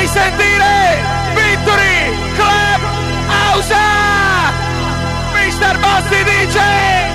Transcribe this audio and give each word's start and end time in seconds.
fai 0.00 0.06
sentire 0.06 1.02
Victory. 1.34 1.98
Club 2.36 2.80
Ausa 3.28 4.52
Mister 5.34 5.78
Bossi 5.78 6.24
dice 6.24 7.08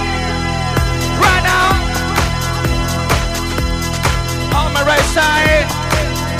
Right 1.19 1.43
now. 1.43 1.69
On 4.53 4.73
my 4.73 4.83
right 4.83 5.07
side. 5.13 5.65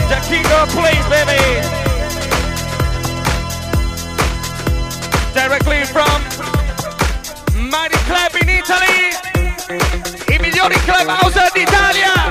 The 0.09 0.19
king 0.28 0.45
of 0.45 0.69
please 0.69 1.05
baby. 1.09 1.61
Directly 5.34 5.85
from 5.85 6.22
Mighty 7.69 7.97
Club 8.05 8.35
in 8.41 8.50
Italy. 8.50 9.13
I 10.29 10.38
migliori 10.39 10.78
club 10.85 11.07
house 11.07 11.51
d'Italia 11.53 12.25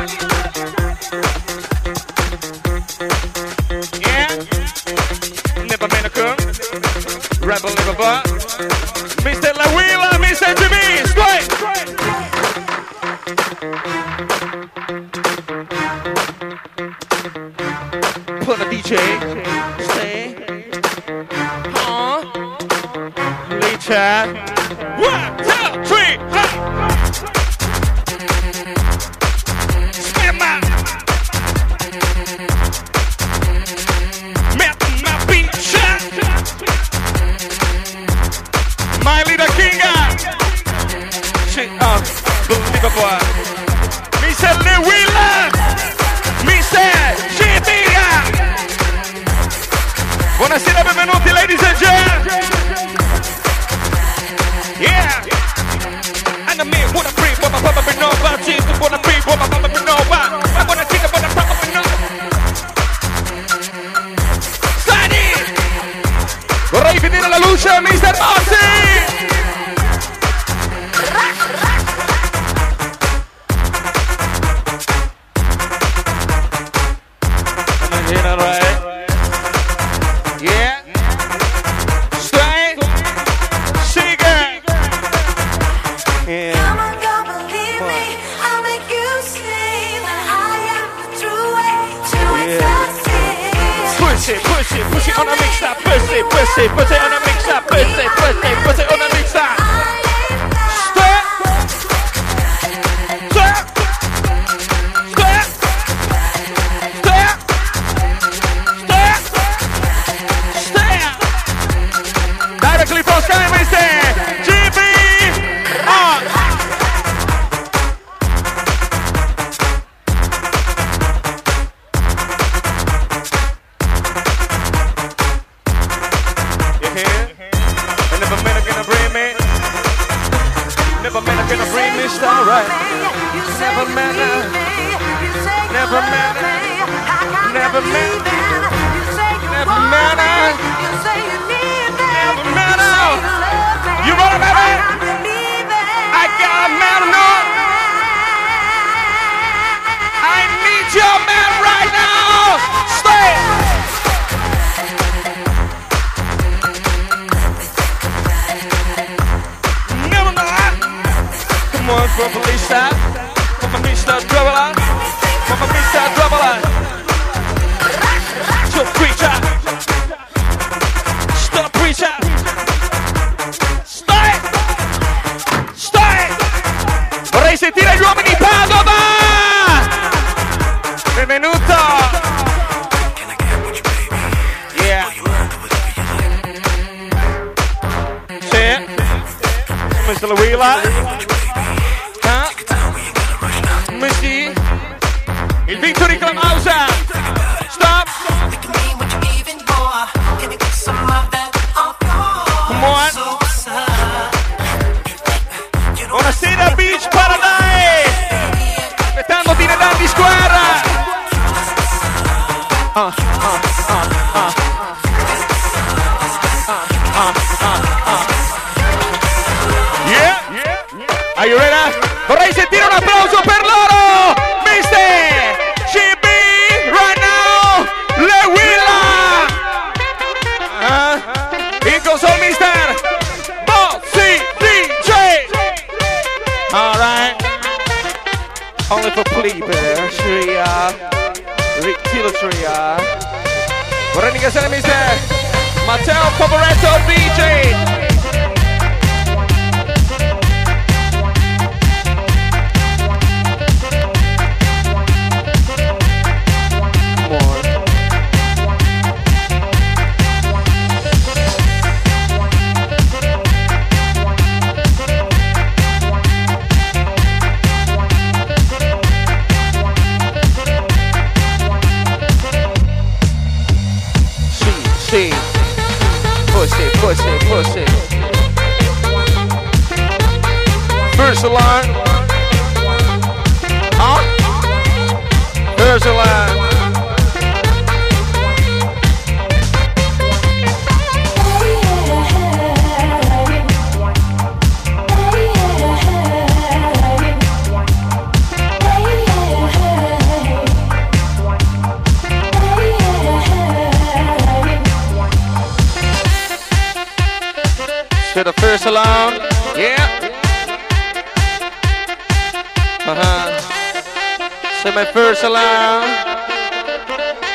Uh 313.06 313.14
huh. 313.14 314.80
Say 314.82 314.94
my 314.94 315.04
first 315.04 315.44
alarm. 315.44 316.08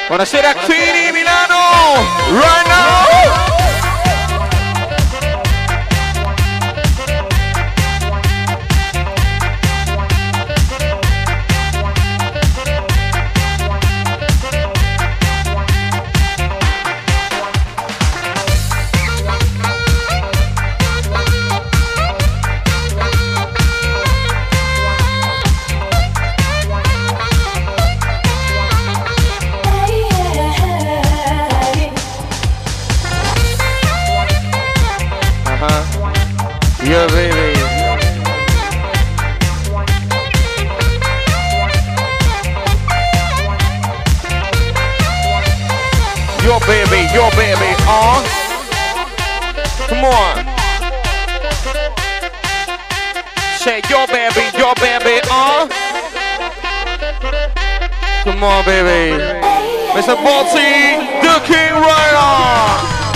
Buonasera 0.07 0.53
Queenie 0.65 1.09
Milano. 1.09 2.05
Right 2.37 2.65
now. 2.69 3.38
Uh-huh. 47.21 48.23
Come 49.87 50.05
on, 50.05 50.45
Say 53.57 53.81
your 53.89 54.07
baby. 54.07 54.47
Your 54.57 54.73
baby 54.75 55.19
on. 55.29 55.69
Come 58.23 58.43
on, 58.43 58.63
baby. 58.63 59.19
Mr. 59.91 60.15
Balti, 60.15 60.99
the 61.21 61.39
King 61.45 61.73
Rider. 61.73 63.08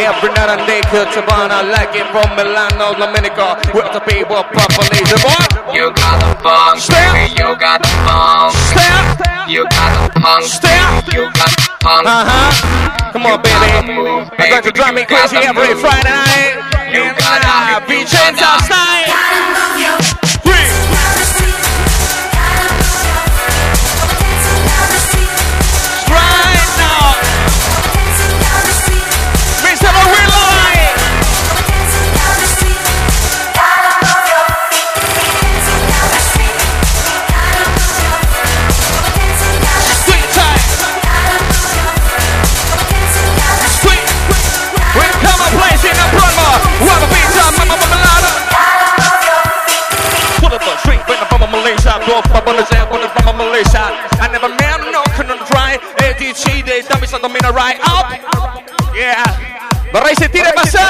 Every 0.00 0.32
night 0.32 0.48
and 0.48 0.64
day, 0.66 0.80
Cuchabana, 0.88 1.60
like 1.70 1.92
it 1.92 2.08
from 2.08 2.24
Milano, 2.32 2.96
Dominica, 2.96 3.60
with 3.76 3.92
the 3.92 4.00
people 4.00 4.40
properly. 4.48 5.04
The 5.04 5.20
boy, 5.20 5.44
you 5.76 5.92
got 5.92 6.16
the 6.24 6.40
funk, 6.40 6.80
Step. 6.80 7.12
baby, 7.12 7.36
you 7.36 7.52
got 7.60 7.82
the 7.84 7.92
funk. 8.08 8.56
Step. 8.72 9.48
You 9.48 9.68
got 9.68 9.92
the 10.08 10.20
punk, 10.20 10.44
Step. 10.44 11.04
you 11.12 11.28
got 11.36 11.52
the 11.52 11.68
punk. 11.84 12.06
Uh 12.08 12.24
huh. 12.24 13.12
Come 13.12 13.26
on, 13.26 13.42
baby. 13.44 14.00
I 14.40 14.48
got 14.48 14.62
going 14.62 14.62
to 14.64 14.72
drive 14.72 14.94
me 14.94 15.04
crazy 15.04 15.36
every 15.36 15.76
Friday 15.76 16.08
night. 16.08 16.70
You 16.88 17.04
gotta, 17.20 17.84
Be 17.86 18.00
Vincenza 18.00 18.56
style. 18.64 19.99
Malaysia 51.60 52.00
Dua 52.08 52.24
Babalasya 52.24 52.88
Kuna 52.88 53.08
from 53.20 53.36
Malaysia. 53.36 53.84
I 54.16 54.32
never 54.32 54.48
met 54.48 54.80
no 54.88 55.04
couldn't 55.12 55.44
try. 55.44 55.76
ADC 56.00 56.64
they 56.64 56.80
don't 56.80 57.04
mean 57.04 57.36
mina 57.36 57.52
right 57.52 57.76
up. 57.84 58.08
Yeah. 58.96 59.20
Berai 59.92 60.16
tidak 60.16 60.56
pasal 60.56 60.88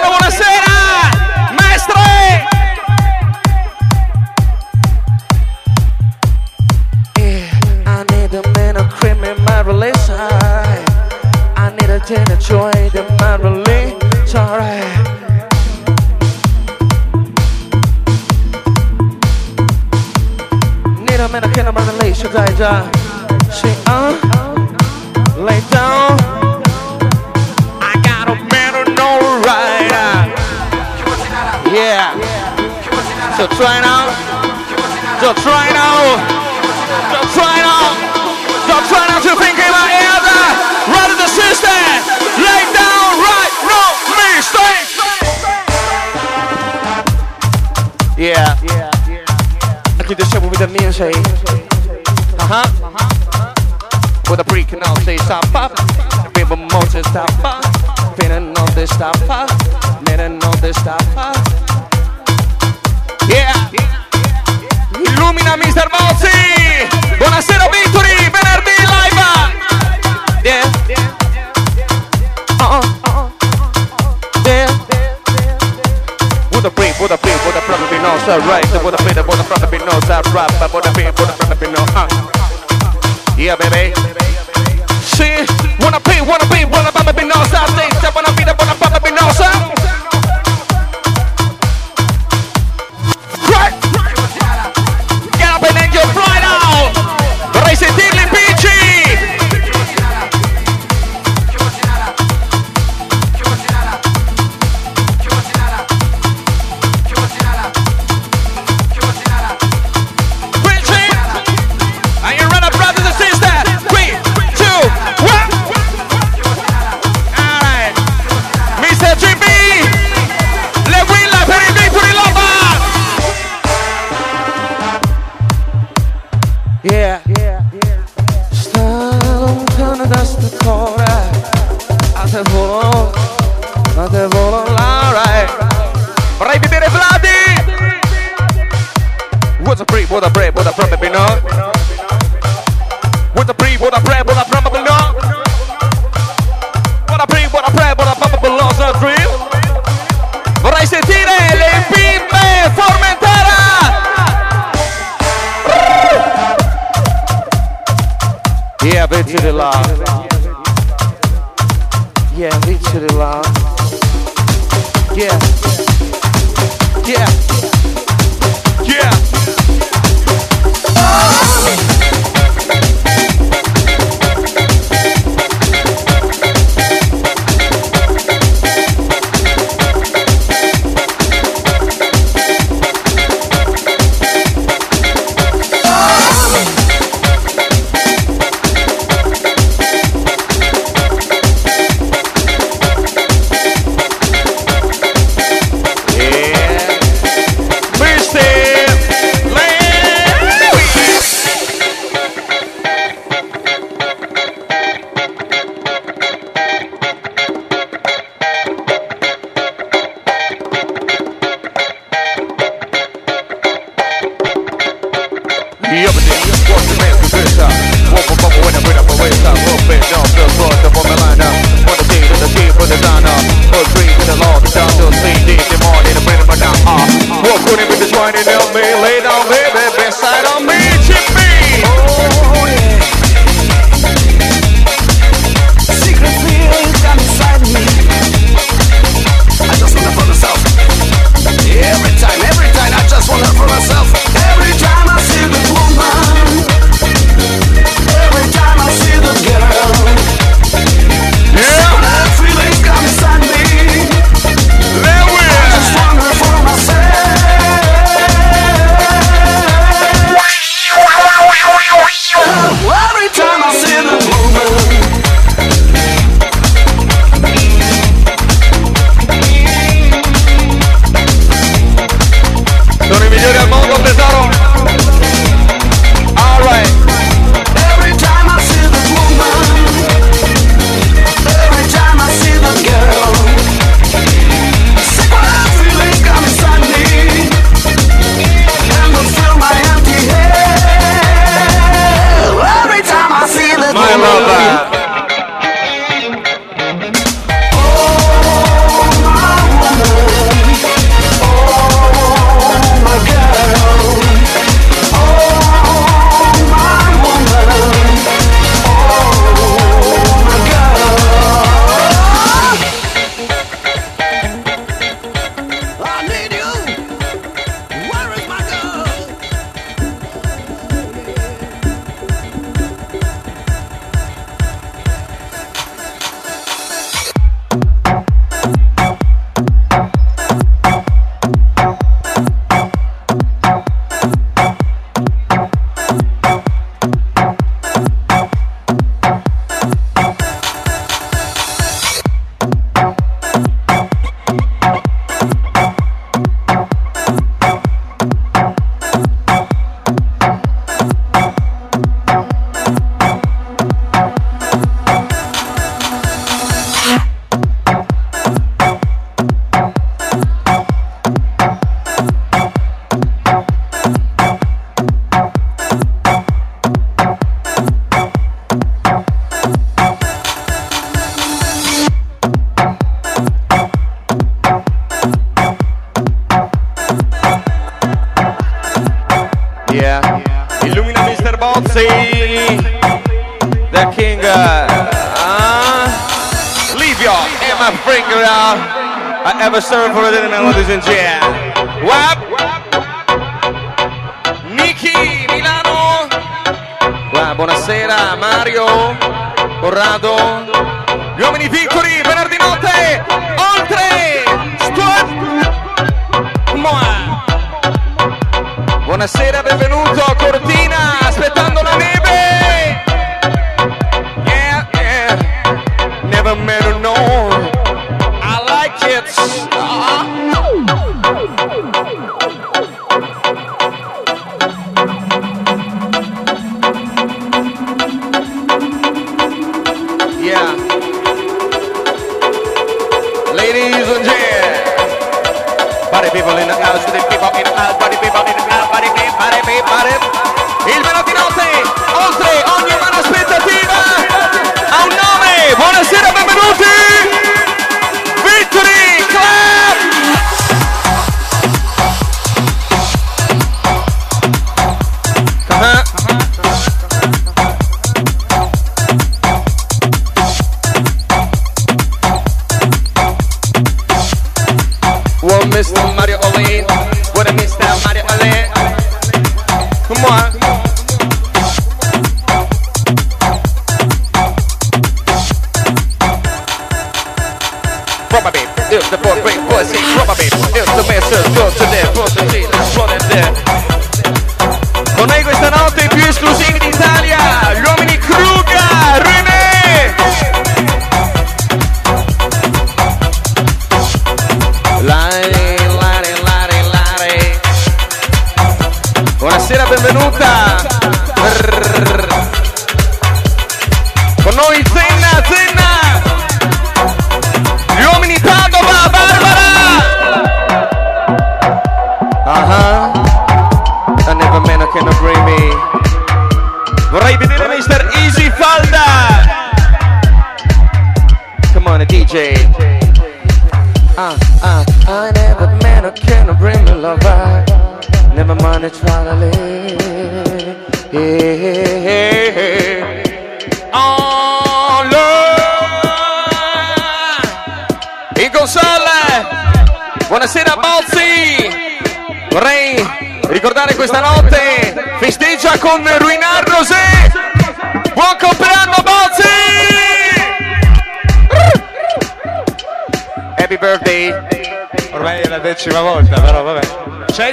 já. 22.61 23.00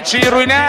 Ci 0.08 0.22
ruinare 0.30 0.67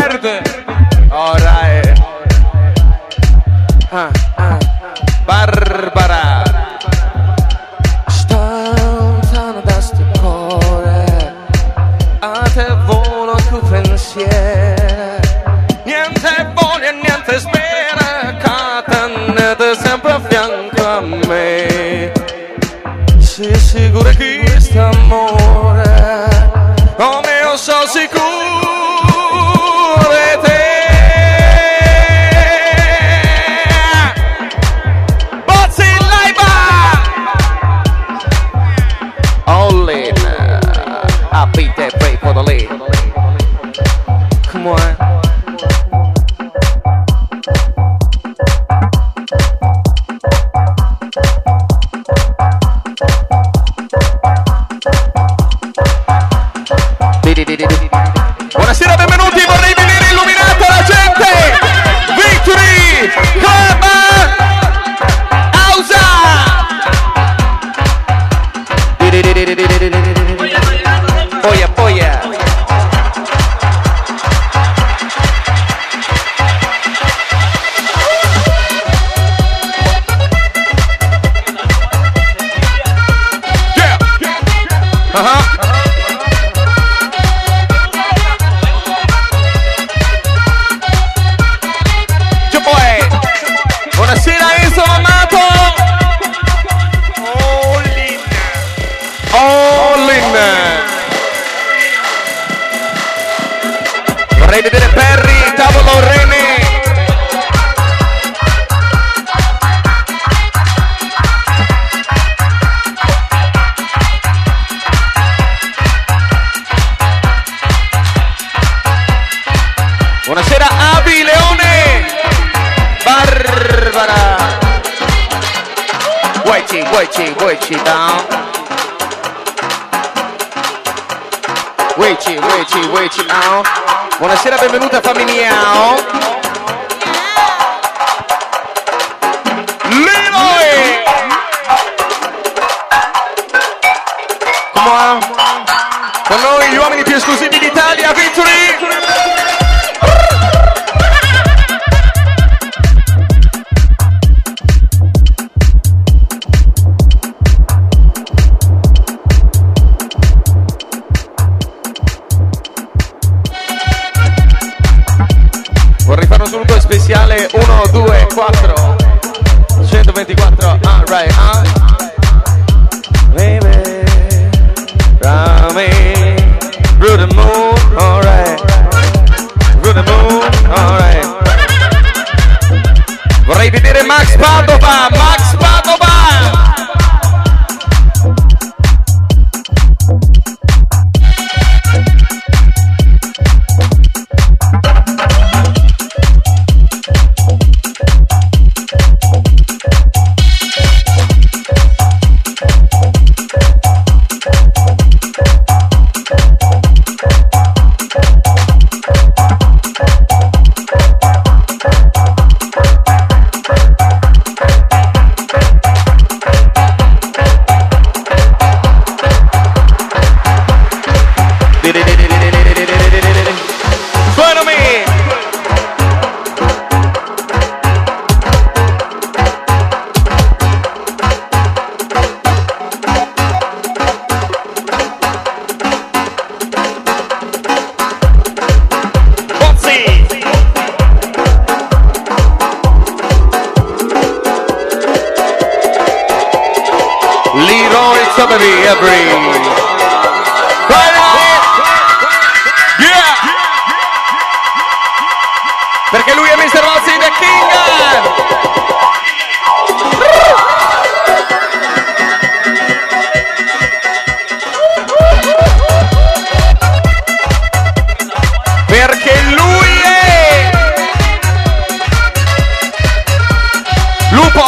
Lupo! 274.30 274.62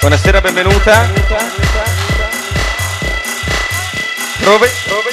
Buonasera, 0.00 0.40
benvenuta. 0.40 1.08
Prove, 4.40 4.70
prove, 4.86 5.10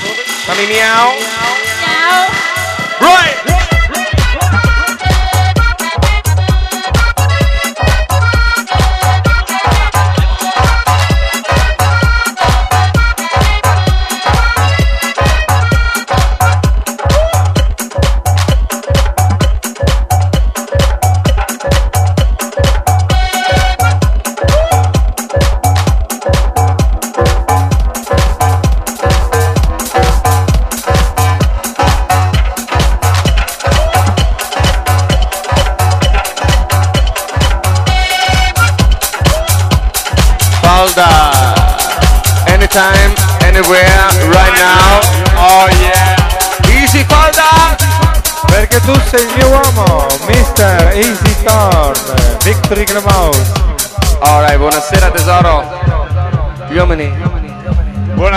prove. 0.00 0.22
Fammi 0.46 0.66
miau. 0.66 1.25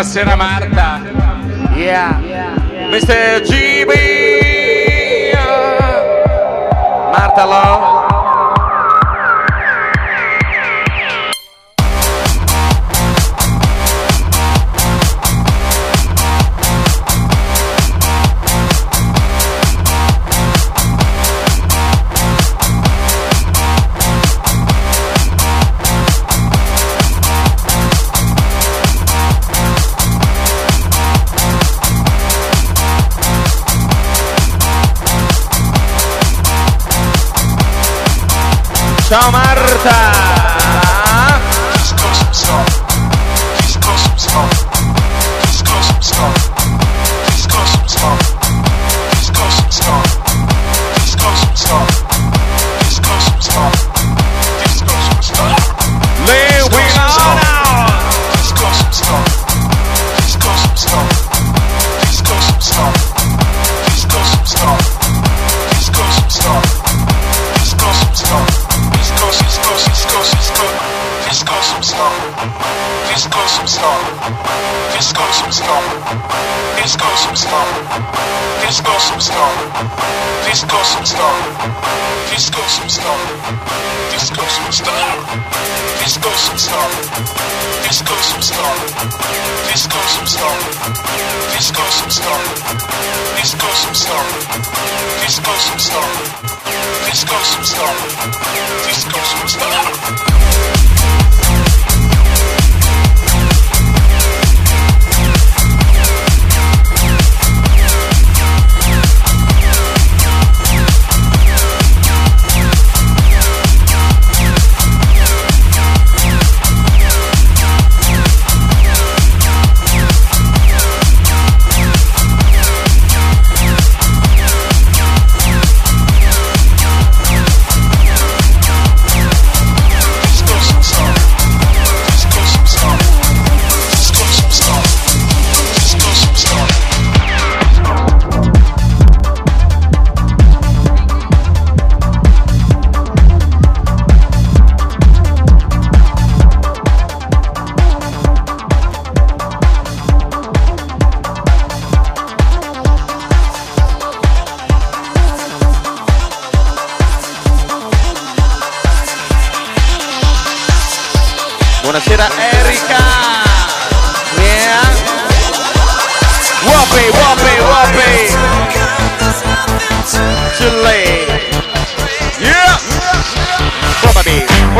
será. 0.10 0.49
Disco 80.50 80.84
superstar. 80.84 81.36
Disco 82.32 82.62
superstar. 82.68 83.20
Disco 84.12 84.42
superstar. 84.50 85.16
Disco 86.04 86.32
superstar. 86.38 86.90
Disco 87.84 88.16
superstar. 88.18 88.76
Disco 89.70 90.00
superstar. 90.08 90.58
Disco 91.54 91.84
superstar. 91.92 92.42
Disco 93.38 93.70
superstar. 93.76 94.26
Disco 95.22 95.54
superstar. 95.60 96.10
Disco 97.06 97.38
superstar. 97.46 97.96
Disco 98.88 99.20
superstar. 99.30 99.86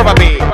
for 0.04 0.16
my. 0.16 0.49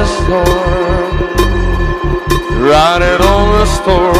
the 0.00 0.06
storm, 0.06 1.18
riding 2.62 3.20
on 3.26 3.58
the 3.58 3.66
storm. 3.66 4.19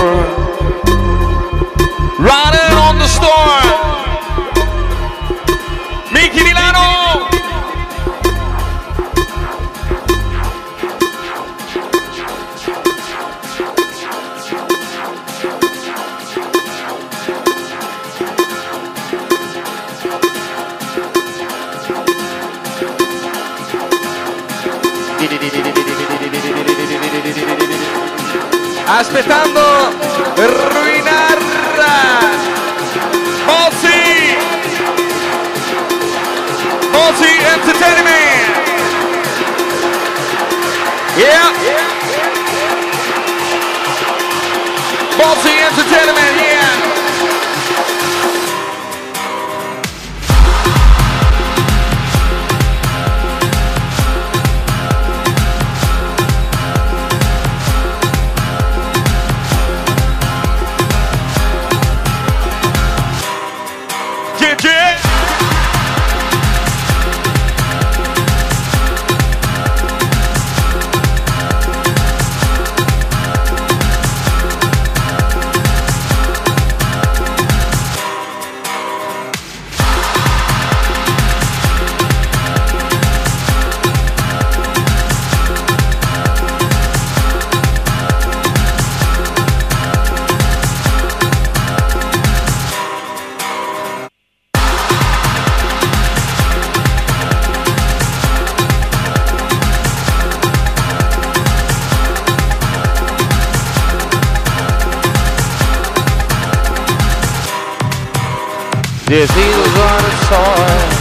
his 109.20 109.30
heels 109.32 109.78
on 109.78 110.02
a 110.02 110.16
soil. 110.24 110.99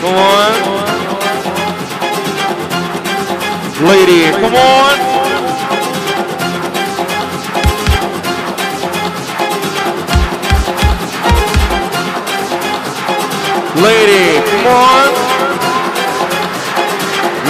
Come 0.00 0.14
on. 0.14 0.52
Lady, 3.88 4.30
come 4.30 4.54
on. 4.54 4.96
Lady, 13.82 14.40
come 14.50 14.66
on. 14.66 15.08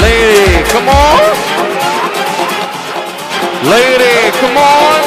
Lady, 0.01 0.65
come 0.73 0.89
on. 0.89 1.21
Lady, 3.69 4.31
come 4.41 4.57
on. 4.57 4.98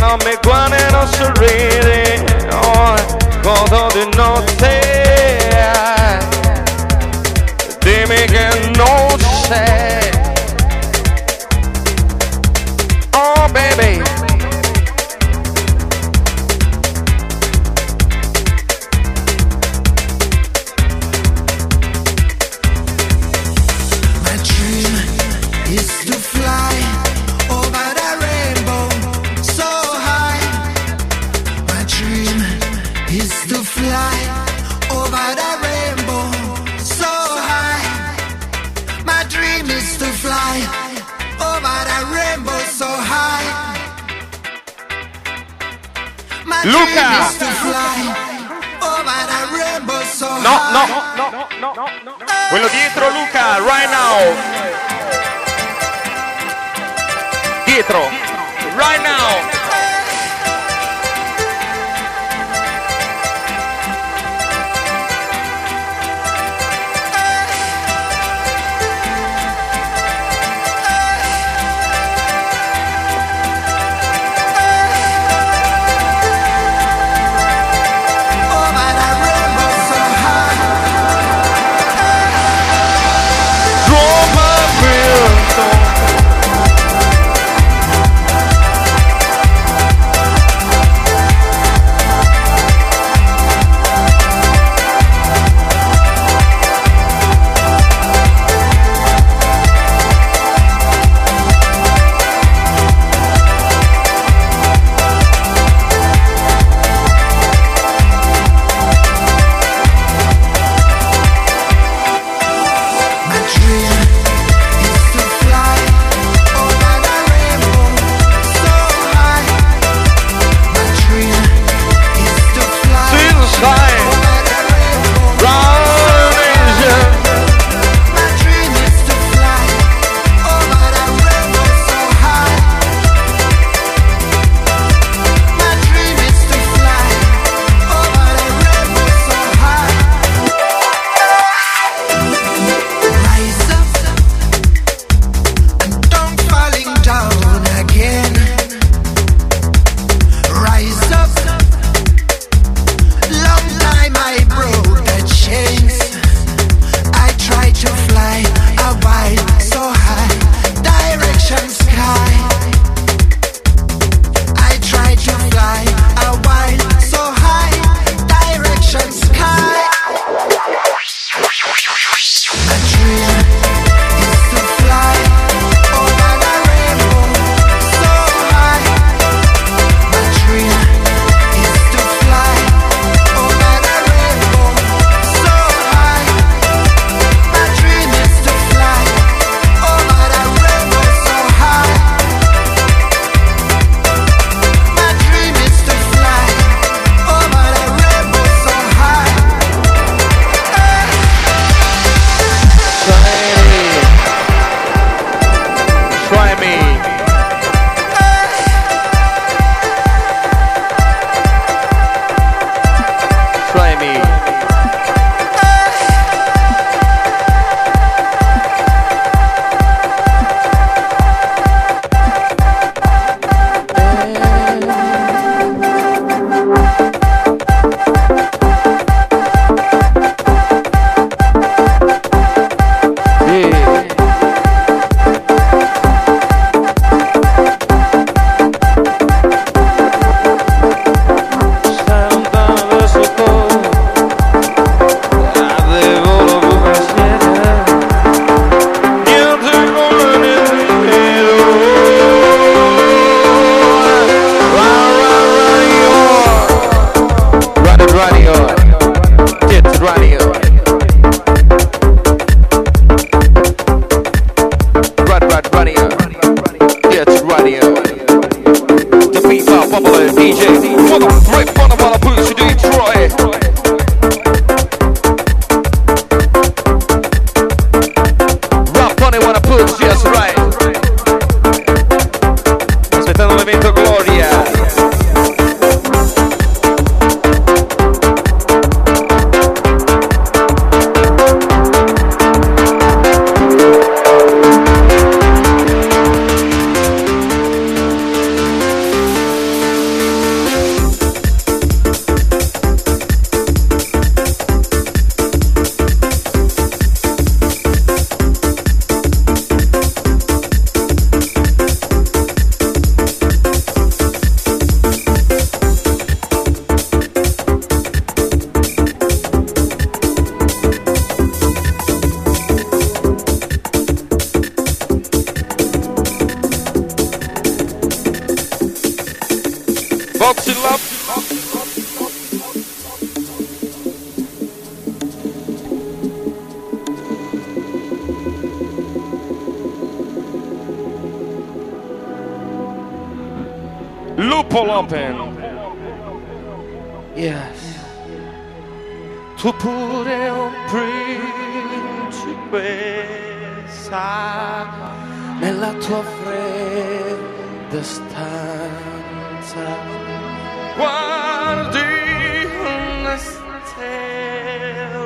non 0.00 0.16
me 0.24 0.38
guane 0.42 0.78
no 0.90 1.06
sorride 1.06 2.24
oh, 2.52 2.94
godo 3.42 3.88
di 3.92 4.08
notte 4.16 4.78
dimmi 7.80 8.24
che 8.24 8.70
non 8.76 9.18
sei 9.46 10.19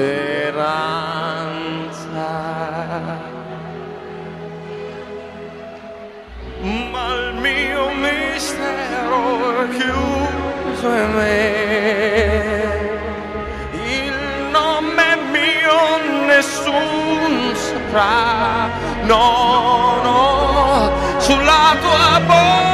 Ma 6.93 7.07
il 7.15 7.29
mio 7.47 7.85
mistero 8.05 9.21
è 9.63 9.65
chiuso 9.77 10.89
in 11.03 11.11
me, 11.19 11.41
il 14.01 14.17
nome 14.51 15.09
mio. 15.33 15.43
tra, 17.93 18.71
no, 19.05 20.01
no, 20.03 21.21
sulla 21.21 21.77
tua 21.79 22.21
bocca. 22.27 22.72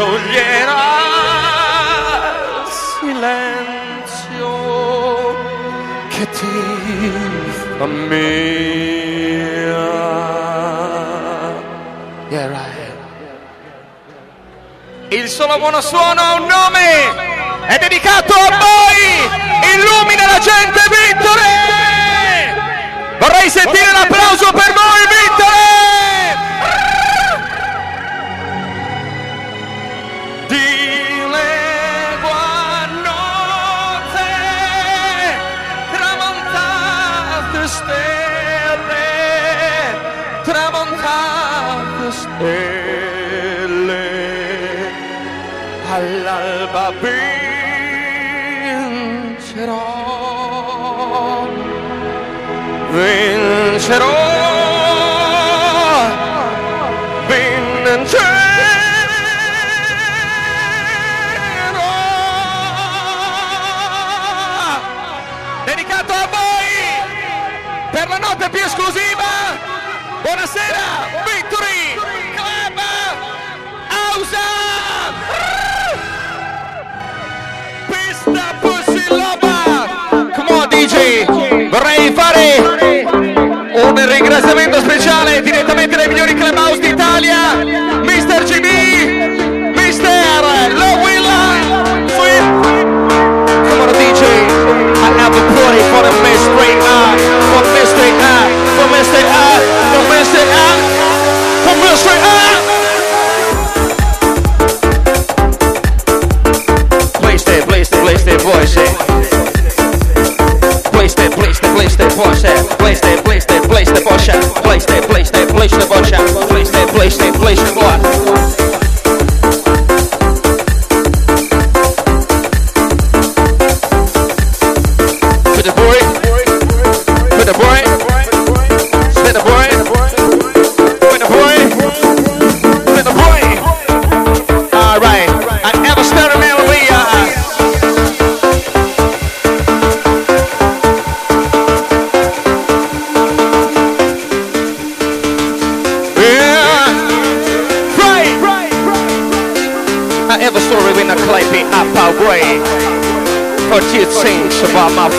toglierà 0.00 0.88
silenzio 3.00 4.52
che 6.08 6.30
ti 6.30 6.56
fa 7.76 7.84
mia. 7.84 8.18
Yeah, 12.30 12.46
right. 12.48 12.78
Il 15.10 15.28
solo 15.28 15.58
buono 15.58 15.82
suono 15.82 16.20
ha 16.20 16.34
un 16.34 16.46
nome, 16.46 17.66
è 17.66 17.76
dedicato 17.78 18.32
a 18.32 18.56
voi, 18.56 19.28
illumina 19.74 20.26
la 20.26 20.38
gente, 20.38 20.80
Vittore! 20.88 21.48
Vorrei 23.18 23.50
sentire 23.50 23.92
l'applauso 23.92 24.50
per 24.52 24.72
voi, 24.72 25.06
Vittore! 25.08 25.69
a 46.90 46.94
vincerò, 49.42 49.76
vincerò. 52.90 54.29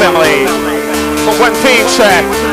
family. 0.02 0.45
But 1.26 1.39
one 1.39 1.54
team, 1.62 1.86
track. 1.95 2.51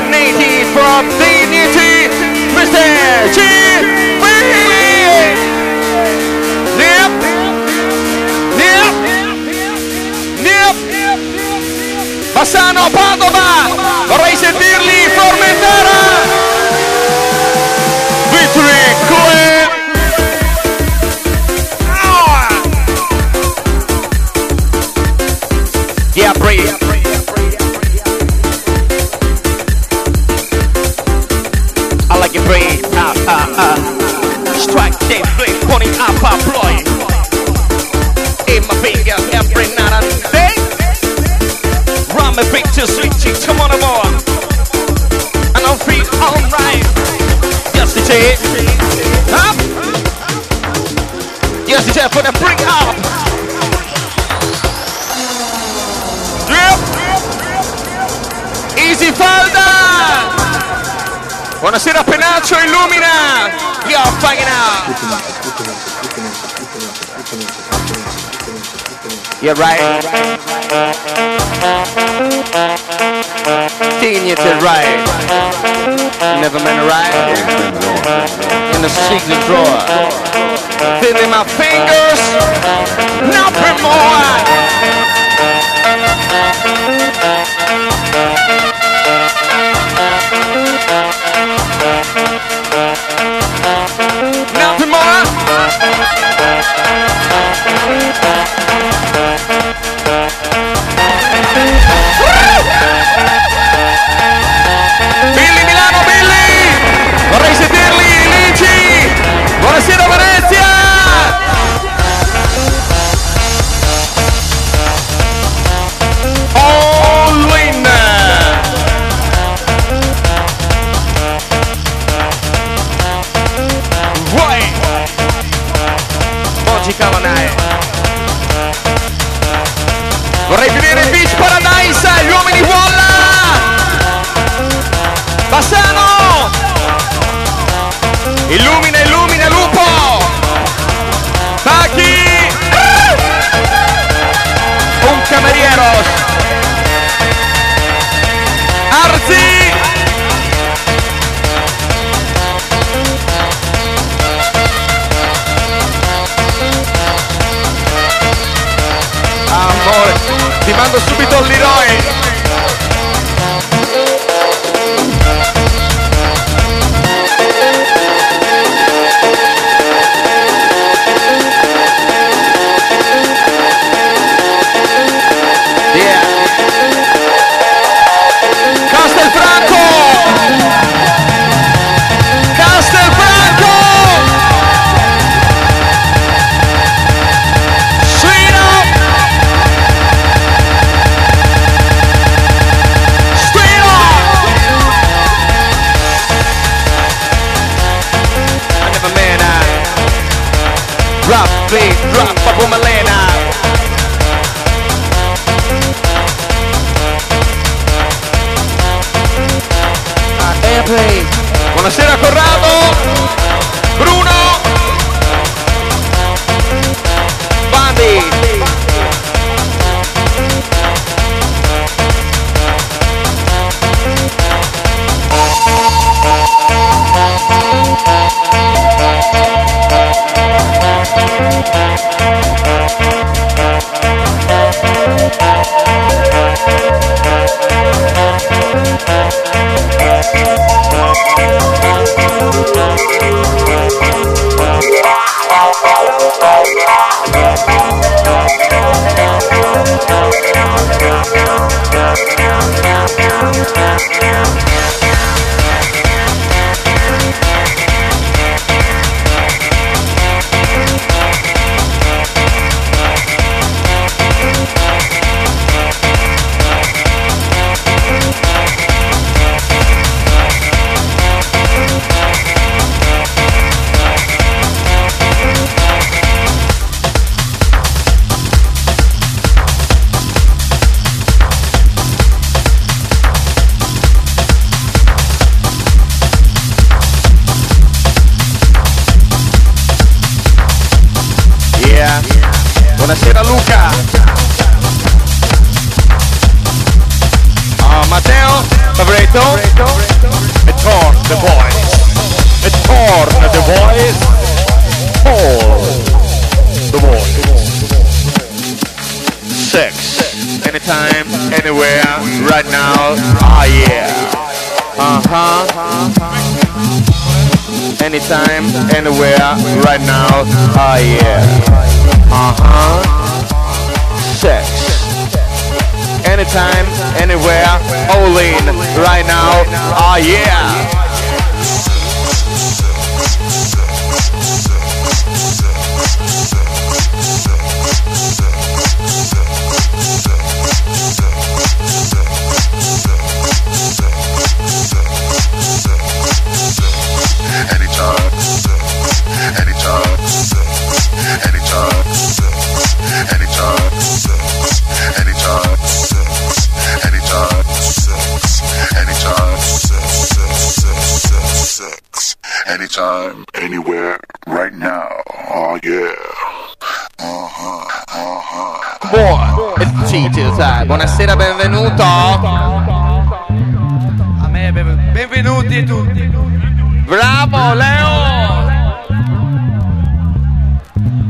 Buonasera 61.69 62.03
Penaccio, 62.03 62.57
illumina! 62.65 63.53
Yo, 63.91 64.01
fucking 64.25 64.49
out! 64.49 64.89
You're 69.43 69.55
right. 69.57 70.01
Thinking 74.01 74.33
it's 74.33 74.41
right. 74.65 74.97
Never 76.41 76.59
been 76.59 76.81
right. 76.89 77.37
In 78.75 78.81
the 78.81 78.89
secret 78.89 79.37
drawer. 79.45 79.77
Feeling 81.03 81.29
my 81.29 81.45
fingers. 81.45 82.21
Nothing 83.29 83.77
more. 83.83 84.39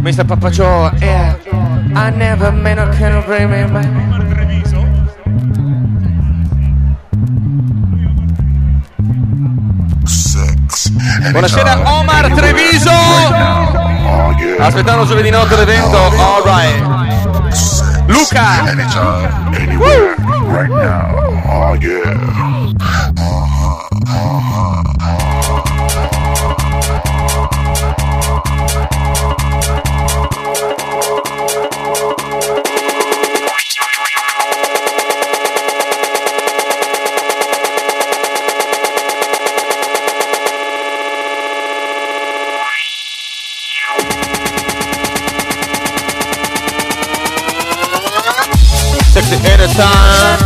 Mr. 0.09 0.24
Papa 0.26 0.48
Joe, 0.48 0.90
yeah. 1.02 1.36
I 1.94 2.09
never 2.09 2.50
meant 2.50 2.80
I 2.80 2.88
can 2.96 3.20
remember. 3.28 3.84
Buonasera 11.30 11.92
Omar 11.92 12.32
Treviso! 12.32 12.90
Aspettando 14.59 15.04
giovedì 15.04 15.28
notte 15.28 15.56
l'evento, 15.56 15.98
alright! 15.98 16.80
Luca! 18.06 18.64
Woo! 19.76 20.16
Check 49.19 49.43
the 49.43 49.51
end 49.51 49.62
of 49.62 49.73
time. 49.73 50.38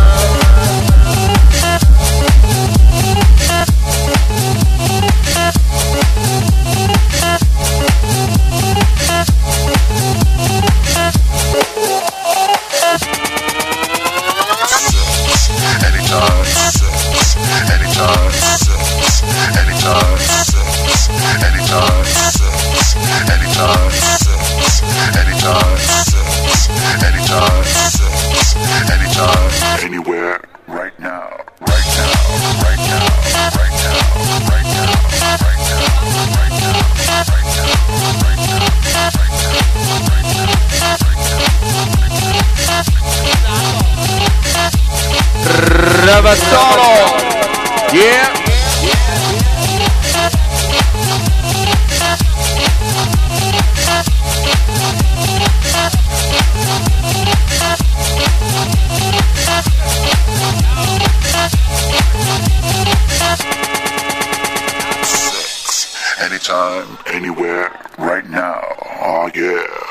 yeah. 69.33 69.82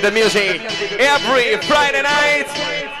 with 0.00 0.06
the 0.06 0.12
music 0.12 0.60
every 1.00 1.56
Friday 1.66 2.02
night. 2.02 2.46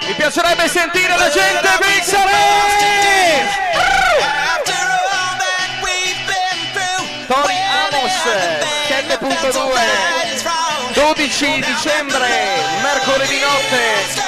Mi 0.06 0.14
piacerebbe 0.14 0.68
sentire 0.68 1.16
la 1.16 1.28
gente 1.30 1.68
mixare! 1.80 3.46
Tori 7.26 7.54
Amos 7.86 8.12
7.2 8.88 9.52
12 10.94 11.60
dicembre, 11.60 12.28
mercoledì 12.82 13.38
notte. 13.38 14.26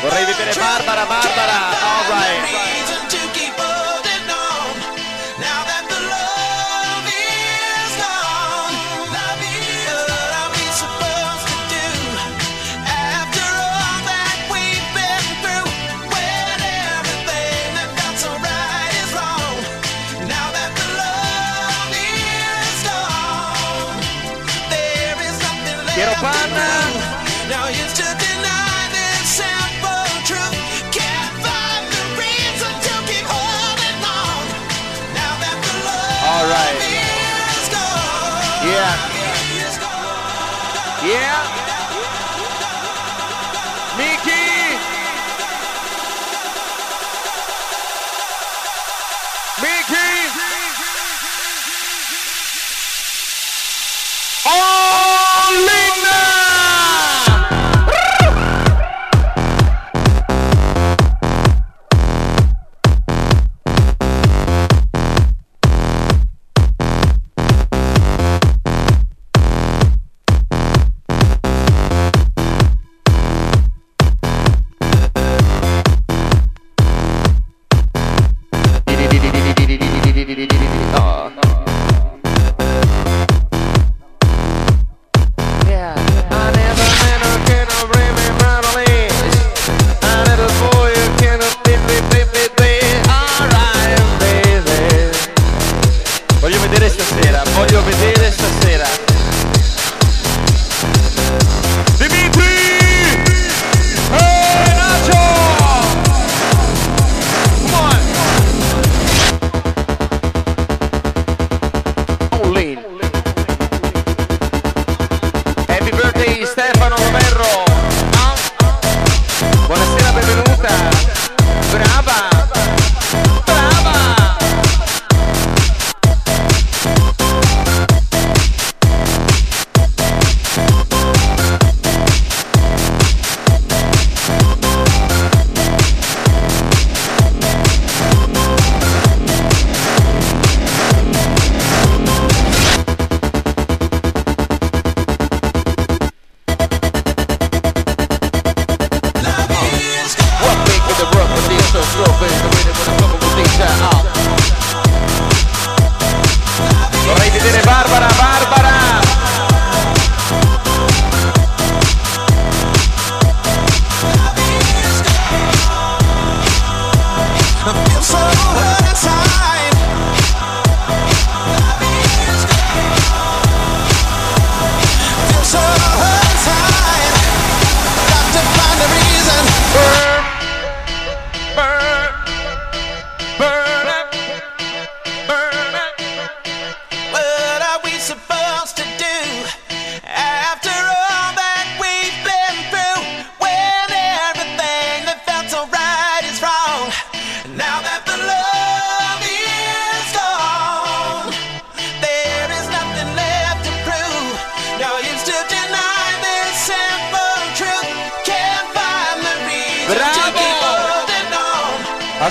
Vorrei 0.00 0.24
vedere 0.24 0.52
Barbara, 0.54 1.04
Barbara, 1.04 1.60
alright. 1.80 2.71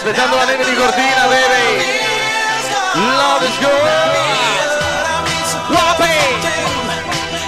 aspettando 0.02 0.36
la 0.36 0.46
neve 0.46 0.66
di 0.66 0.74
Cortina, 0.74 1.28
baby. 1.28 1.86
Love 2.96 3.46
is 3.46 3.58
good. 3.60 3.70
Wapi. 5.70 6.18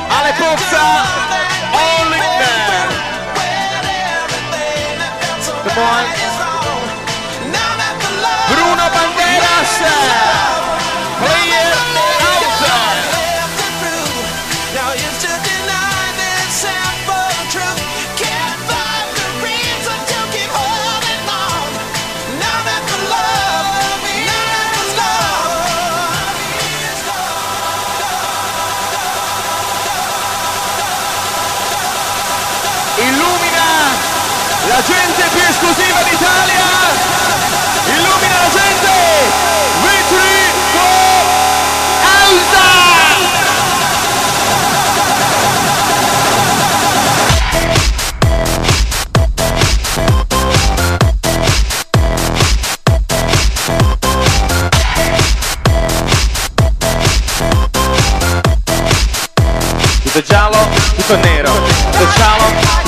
Ale 0.07 0.33
Puzza. 0.33 1.01
All 1.71 2.13
in 2.13 2.19
there. 2.37 2.87
Come 5.63 5.81
on. 5.81 6.05
Bruno 8.49 8.89
Banderas. 8.91 10.52
gente 34.85 35.23
più 35.31 35.41
esclusiva 35.47 36.01
d'Italia. 36.03 36.61
Illumina 37.85 38.37
la 38.39 38.49
gente. 38.49 38.91
Victory 39.81 40.51
for 40.71 41.25
Elsa 42.27 42.71
tutto 60.03 60.21
giallo 60.21 60.67
tutto 60.95 61.15
nero. 61.17 61.51
Tutto 61.91 62.07
giallo 62.15 62.42